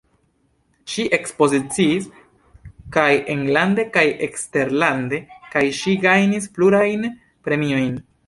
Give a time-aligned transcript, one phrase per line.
[0.93, 2.07] Ŝi ekspoziciis
[2.95, 5.21] kaj enlande kaj eksterlande,
[5.53, 7.09] kaj ŝi gajnis plurajn
[7.49, 7.97] premiojn.